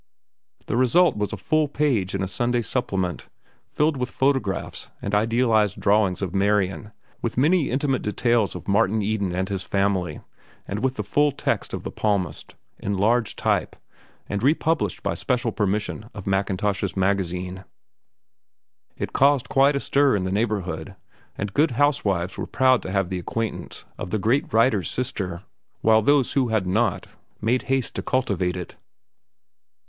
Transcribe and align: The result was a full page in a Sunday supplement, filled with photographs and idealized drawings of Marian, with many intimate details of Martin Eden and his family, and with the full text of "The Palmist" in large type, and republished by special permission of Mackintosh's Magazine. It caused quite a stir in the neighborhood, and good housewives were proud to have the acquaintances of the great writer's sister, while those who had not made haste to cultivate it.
The 0.65 0.75
result 0.77 1.15
was 1.15 1.31
a 1.31 1.37
full 1.37 1.67
page 1.67 2.15
in 2.15 2.23
a 2.23 2.27
Sunday 2.27 2.63
supplement, 2.63 3.29
filled 3.69 3.97
with 3.97 4.09
photographs 4.09 4.89
and 4.99 5.13
idealized 5.13 5.79
drawings 5.79 6.23
of 6.23 6.33
Marian, 6.33 6.91
with 7.21 7.37
many 7.37 7.69
intimate 7.69 8.01
details 8.01 8.55
of 8.55 8.67
Martin 8.67 9.03
Eden 9.03 9.31
and 9.35 9.47
his 9.47 9.61
family, 9.61 10.19
and 10.67 10.83
with 10.83 10.95
the 10.95 11.03
full 11.03 11.31
text 11.31 11.71
of 11.71 11.83
"The 11.83 11.91
Palmist" 11.91 12.55
in 12.79 12.95
large 12.95 13.35
type, 13.35 13.75
and 14.25 14.41
republished 14.41 15.03
by 15.03 15.13
special 15.13 15.51
permission 15.51 16.09
of 16.15 16.25
Mackintosh's 16.25 16.97
Magazine. 16.97 17.63
It 18.97 19.13
caused 19.13 19.49
quite 19.49 19.75
a 19.75 19.79
stir 19.79 20.15
in 20.15 20.23
the 20.23 20.31
neighborhood, 20.31 20.95
and 21.37 21.53
good 21.53 21.69
housewives 21.77 22.39
were 22.39 22.47
proud 22.47 22.81
to 22.81 22.91
have 22.91 23.11
the 23.11 23.19
acquaintances 23.19 23.85
of 23.99 24.09
the 24.09 24.17
great 24.17 24.51
writer's 24.51 24.89
sister, 24.89 25.43
while 25.81 26.01
those 26.01 26.33
who 26.33 26.47
had 26.47 26.65
not 26.65 27.05
made 27.39 27.61
haste 27.69 27.93
to 27.97 28.01
cultivate 28.01 28.57
it. 28.57 28.77